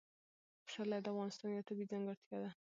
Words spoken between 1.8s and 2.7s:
ځانګړتیا ده.